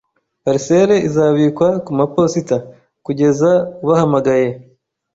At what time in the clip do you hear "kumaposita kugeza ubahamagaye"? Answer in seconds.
1.85-4.49